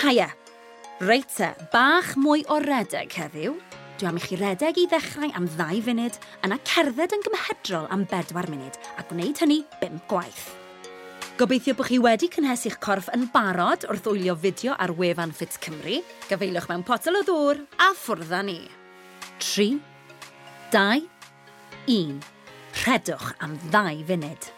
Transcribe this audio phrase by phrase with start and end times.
[0.00, 0.30] Haia,
[1.04, 3.52] reit te, bach mwy o redeg heddiw.
[4.00, 6.14] Dwi am i chi redeg i ddechrau am ddau funud,
[6.46, 10.46] yna cerdded yn gymhedrol am bedwar munud, a gwneud hynny bum gwaith.
[11.36, 15.98] Gobeithio bod chi wedi cynhesu'ch corff yn barod wrth wylio fideo ar wefan Fit Cymru.
[16.30, 18.56] Gafeilwch mewn potel o ddŵr a ffwrdd â ni.
[19.44, 19.68] 3,
[20.72, 21.04] 2,
[21.92, 22.16] 1.
[22.86, 24.48] Rhedwch am ddau funud.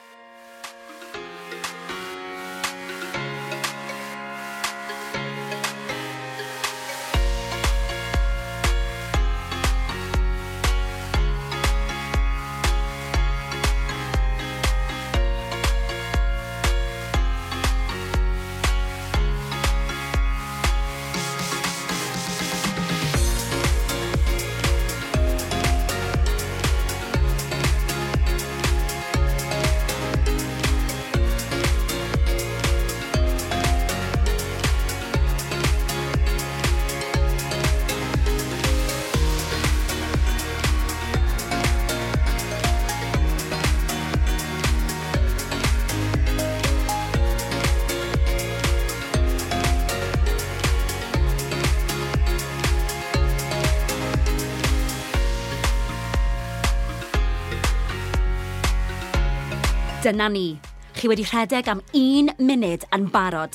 [60.03, 60.59] Dyna ni.
[60.99, 63.55] Chi wedi rhedeg am un munud yn barod.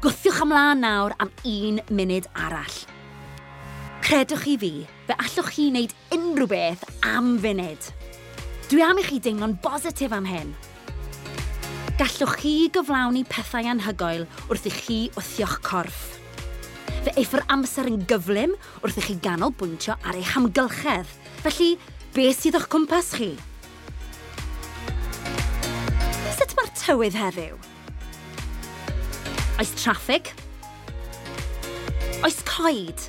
[0.00, 2.76] Gwthiwch ymlaen nawr am un munud arall.
[4.00, 4.70] Credwch chi fi,
[5.04, 7.90] fe allwch chi wneud unrhyw beth am funud.
[8.70, 10.54] Dwi am i chi deimlo'n bositif am hyn.
[12.00, 16.06] Gallwch chi gyflawni pethau anhygoel wrth i chi wthio'ch corff.
[17.02, 21.12] Fe eiffer amser yn gyflym wrth i chi ganolbwyntio ar eich hamgylchedd.
[21.44, 21.74] Felly,
[22.16, 23.28] beth sydd o'ch cwmpas chi?
[26.86, 27.56] tywydd heddiw?
[29.58, 30.28] Oes traffig?
[32.22, 33.00] Oes coed?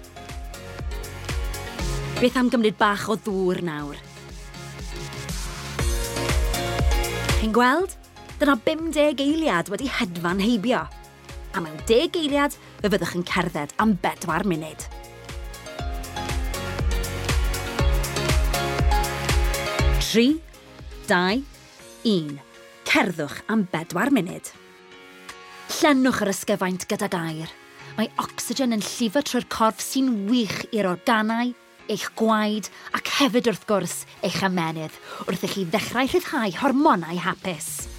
[2.17, 4.00] Beth am gymryd bach o ddŵr nawr?
[7.37, 7.93] Chi'n gweld?
[8.42, 10.82] Dyna 50 eiliad wedi hedfan heibio.
[11.54, 14.89] A mewn 10 eiliad, fe fyddwch yn cerdded am bedwar munud.
[20.02, 20.27] Tri,
[21.05, 21.45] dau,
[22.17, 22.47] un
[22.87, 24.48] cerddwch am bedwar munud.
[25.77, 27.52] Llenwch yr ysgyfaint gyda gair.
[27.98, 31.52] Mae ocsigen yn llifo trwy'r corff sy'n wych i'r organau,
[31.92, 37.97] eich gwaed ac hefyd wrth gwrs eich ymenydd wrth i chi ddechrau rhyddhau hormonau hapus.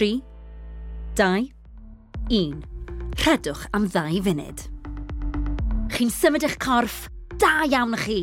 [0.00, 0.22] 3,
[1.14, 1.52] 2,
[2.30, 2.62] 1.
[3.20, 4.62] Rhedwch am ddau funud.
[5.92, 8.22] Chi'n symud eich corff, da iawn chi!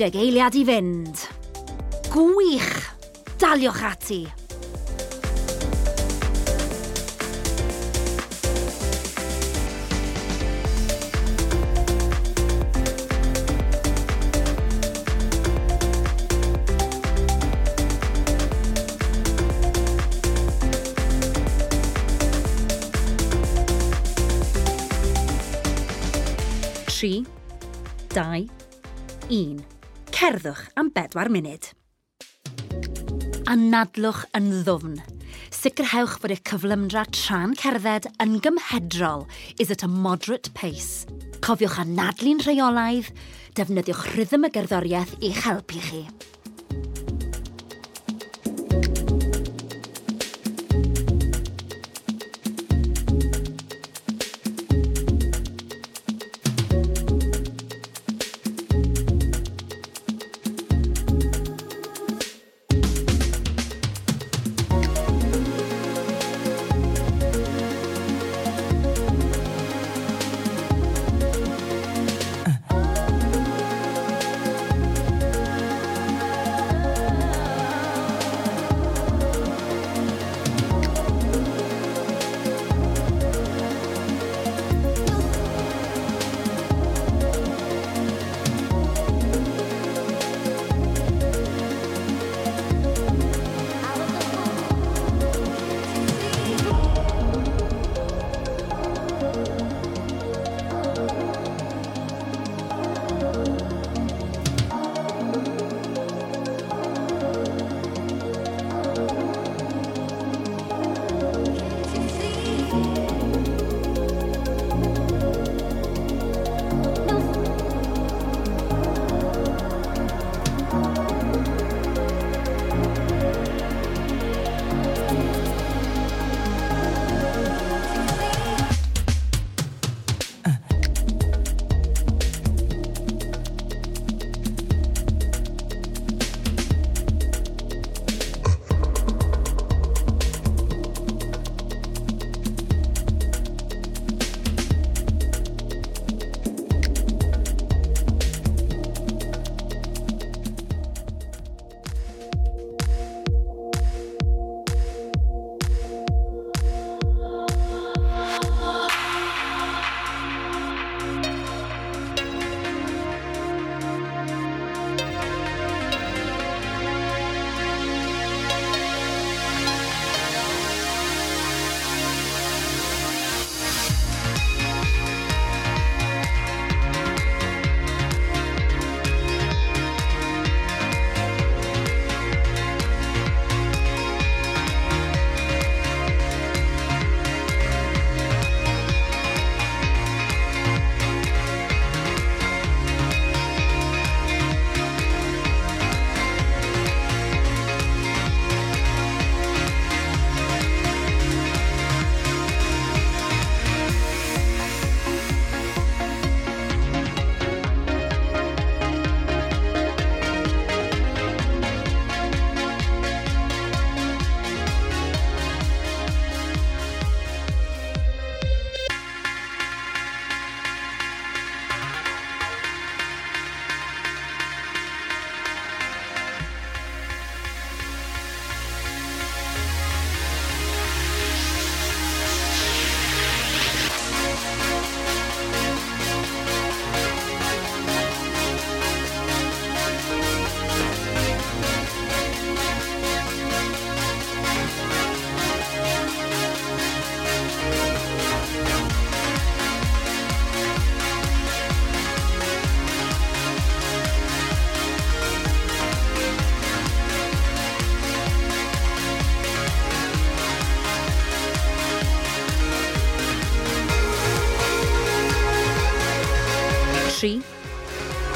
[0.00, 1.26] deg eiliad i fynd.
[2.08, 2.76] Gwych!
[3.36, 4.22] Daliwch ati!
[27.00, 27.24] tri,
[28.12, 28.44] dau,
[29.28, 29.69] un
[30.20, 31.70] cerddwch am bedwar munud.
[33.48, 34.98] Anadlwch yn ddwfn.
[35.48, 39.24] Sicrhewch bod eich cyflymdra tra'n cerdded yn gymhedrol
[39.56, 41.08] is at a moderate pace.
[41.40, 43.08] Cofiwch anadlu'n rheolaidd,
[43.56, 46.02] defnyddiwch rhythm y gerddoriaeth i'ch helpu chi.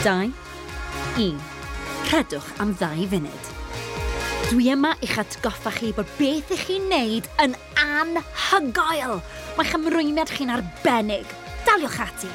[0.04, 0.32] 2,
[1.16, 1.40] 1.
[2.04, 3.46] Cadwch am ddau funud.
[4.50, 9.22] Dwi yma i'ch atgoffa chi bod beth ych chi'n neud yn anhygoel.
[9.56, 11.32] Mae'ch ymrwymiad chi'n arbennig.
[11.64, 12.28] Daliwch ati.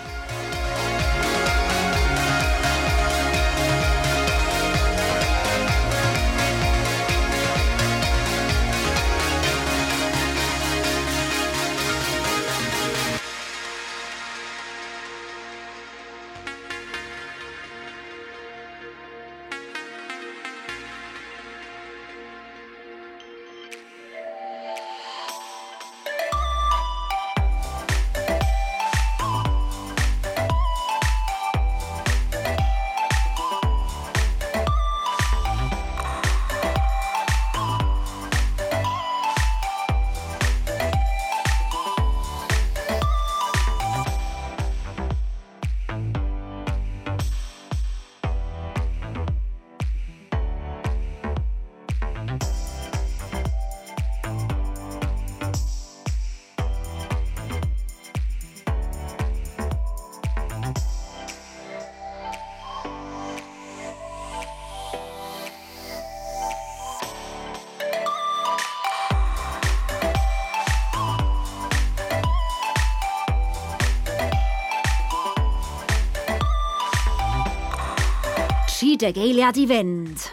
[79.00, 80.26] 30 eiliad i fynd.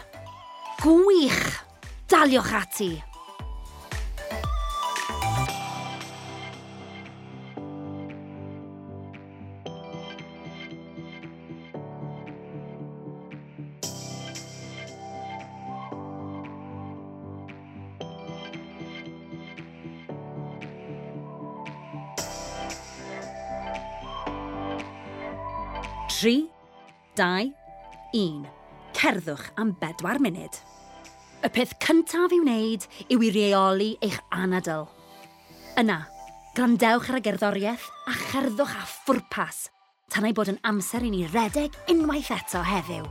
[0.83, 1.63] Gwych!
[2.11, 2.91] Daliwch ati!
[26.17, 26.49] tri,
[27.15, 27.53] dau,
[28.13, 28.56] un
[28.97, 30.57] cerddwch am bedwar munud.
[31.45, 34.87] Y peth cyntaf i'w wneud yw i reoli eich anadl.
[35.77, 36.01] Yna,
[36.57, 39.67] grandewch ar y gerddoriaeth a cherddwch a phwrpas
[40.13, 43.05] tan ei bod yn amser i ni redeg unwaith eto heddiw.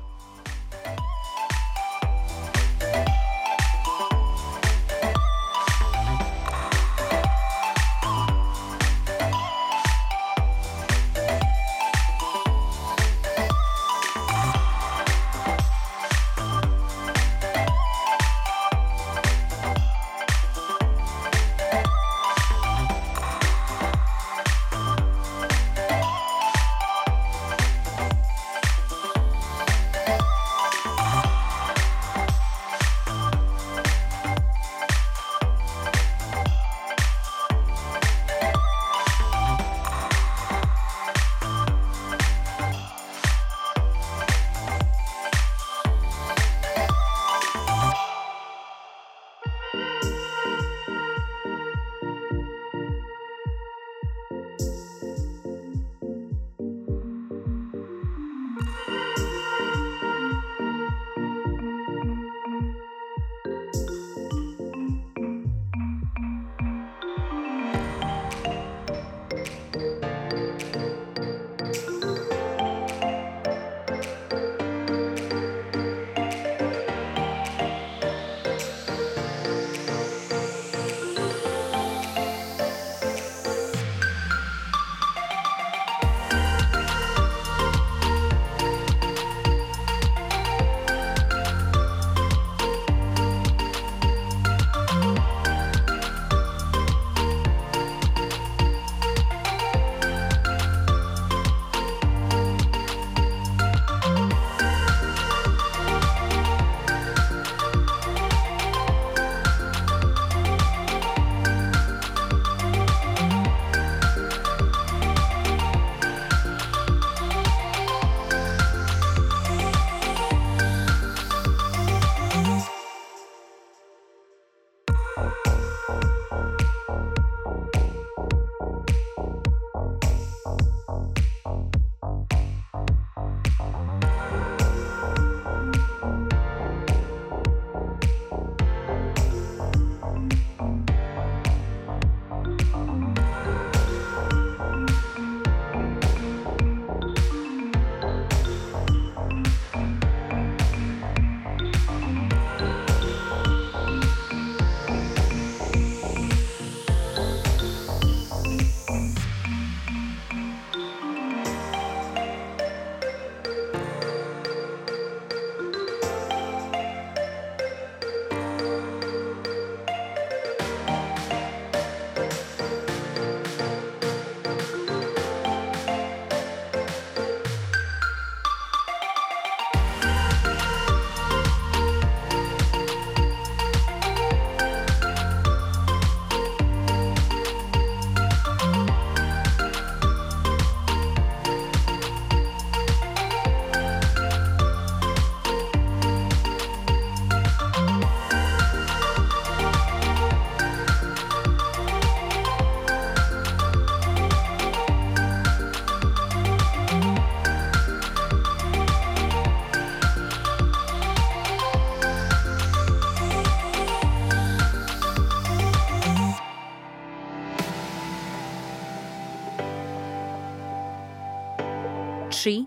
[222.47, 222.65] 3,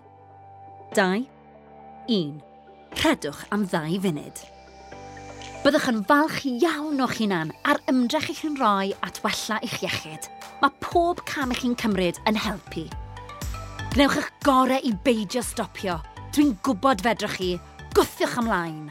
[0.94, 1.26] 2,
[2.10, 2.42] 1.
[3.00, 4.42] Rhedwch am ddau funud.
[5.64, 10.28] Byddwch yn falch iawn o'ch hunan ar ymdrech i'ch yn rhoi at wella i'ch iechyd.
[10.60, 12.90] Mae pob cam i'ch chi'n cymryd yn helpu.
[13.96, 15.96] Gnewch eich gorau i beidio stopio.
[16.36, 17.54] Dwi'n gwybod fedrwch chi.
[17.96, 18.90] Gwthiwch ymlaen.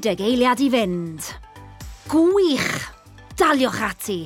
[0.00, 1.26] 30 eiliad i fynd.
[2.06, 2.92] Gwych!
[3.34, 4.20] Daliwch ati!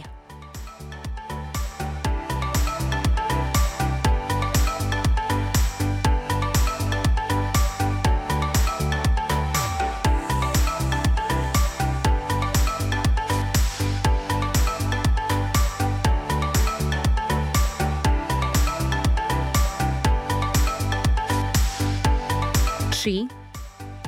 [23.03, 23.27] tri,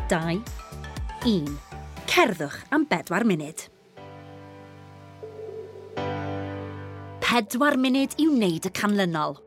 [0.08, 0.38] dau,
[1.24, 1.58] 1.
[2.06, 3.62] Cerddwch am 4 munud.
[7.24, 9.38] 4 munud i wneud y canlynol.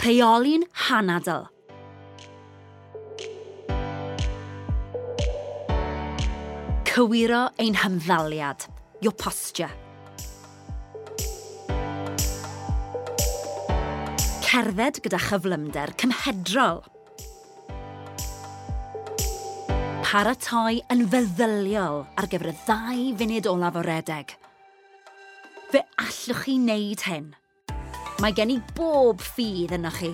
[0.00, 1.44] Rheoli'n hanadl.
[6.88, 8.64] Cywiro ein hymddaliad,
[9.04, 9.68] your posture.
[14.48, 16.86] Cerdded gyda chyflymder cymhedrol–
[20.06, 24.36] paratoi yn feddyliol ar gyfer y ddau funud olaf o redeg.
[25.72, 27.26] Fe allwch chi wneud hyn.
[28.22, 30.12] Mae gen i bob ffydd yna chi.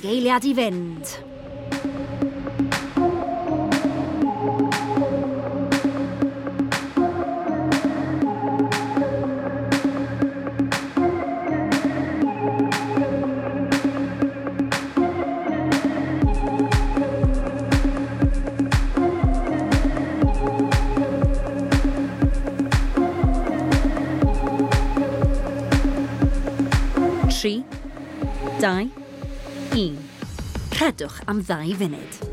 [0.00, 0.89] ddeg eiliad i fynd.
[31.00, 32.29] ymwelydwch am ddau funud.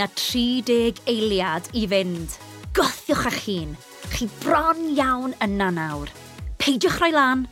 [0.00, 2.38] na 30 eiliad i fynd.
[2.72, 3.74] Gothiwch a'ch hun.
[4.14, 6.08] Chi bron iawn yna nawr.
[6.56, 7.44] Peidiwch rhoi lan.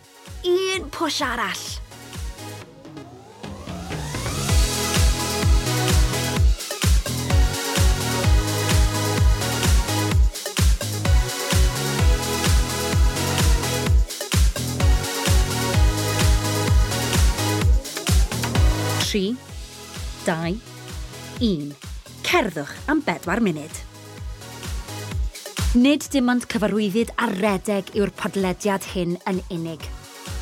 [0.48, 1.66] Un pwys arall.
[19.08, 19.22] tri,
[20.26, 20.52] dau,
[21.40, 21.87] un
[22.28, 23.72] cerddwch am bedwar munud.
[25.80, 29.84] Nid dim ond cyfarwyddyd a redeg yw'r podlediad hyn yn unig.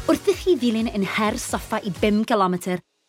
[0.09, 2.57] Wrth i chi ddilyn yn her soffa i 5 km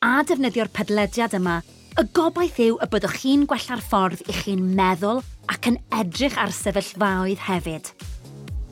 [0.05, 1.55] a defnyddio'r podlediad yma,
[1.97, 6.53] y gobaith yw y byddwch chi'n gwella'r ffordd i chi'n meddwl ac yn edrych ar
[6.53, 7.89] sefyllfaoedd hefyd.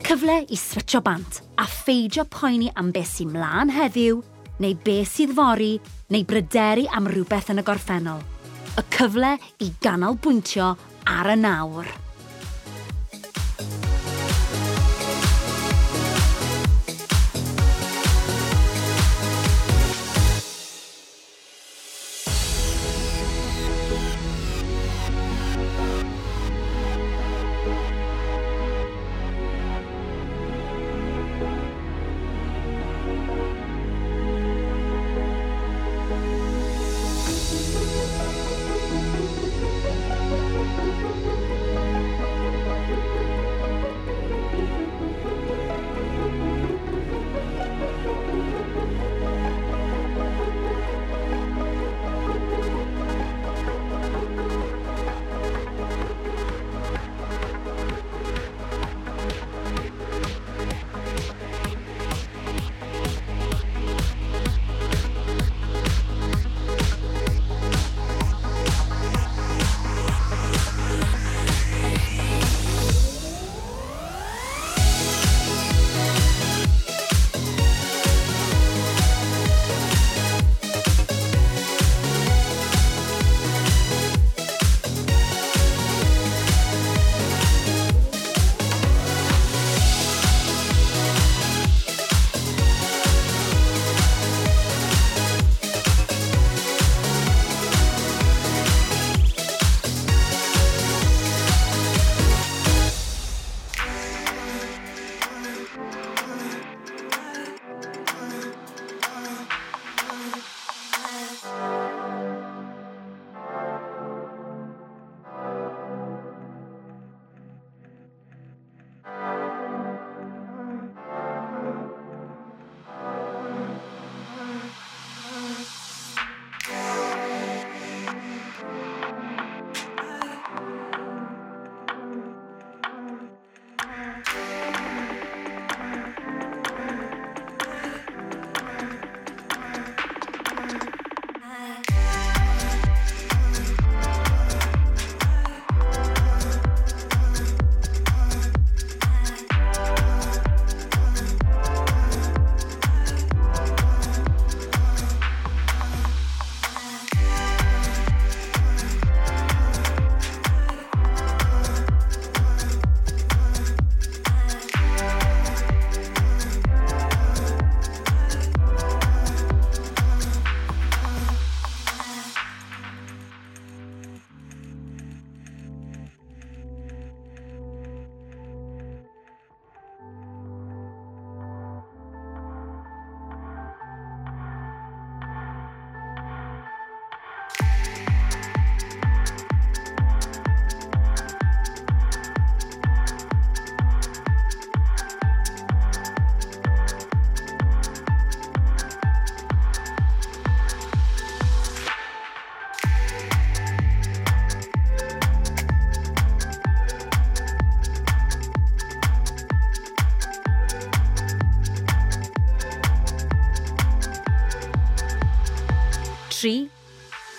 [0.06, 4.22] Cyfle i switcho bant a pheidio poeni am beth sy'n mlaen heddiw,
[4.62, 5.74] neu beth sydd fori,
[6.14, 8.22] neu bryderu am rhywbeth yn y gorffennol–
[8.76, 12.05] y cyfle i ganolbwyntio ar y nawr.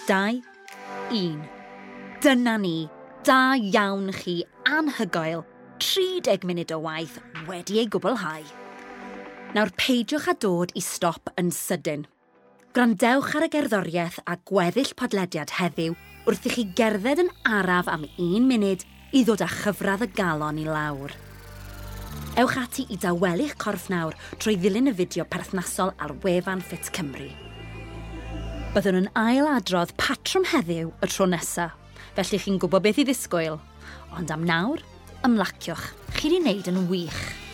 [0.08, 0.42] 2,
[1.12, 1.40] 1.
[2.24, 2.88] Dyna ni,
[3.28, 5.42] da iawn chi anhygoel,
[5.84, 7.18] 30 munud o waith
[7.50, 8.46] wedi ei gwblhau.
[9.52, 12.06] Nawr peidiwch â dod i stop yn sydyn.
[12.72, 18.06] Grandewch ar y gerddoriaeth a gweddill podlediad heddiw wrth i chi gerdded yn araf am
[18.08, 21.18] un munud i ddod â chyfradd y galon i lawr.
[22.40, 27.28] Ewch ati i dawelu'ch corff nawr trwy ddilyn y fideo perthnasol ar wefan Fit Cymru.
[28.78, 31.72] Byddwn yn ailadrodd patrwm heddiw y tro nesaf,
[32.14, 33.58] felly chi'n gwybod beth i ddisgwyl.
[34.14, 34.86] Ond am nawr,
[35.26, 35.88] ymlaciwch.
[36.14, 37.47] Chi wedi wneud yn wych.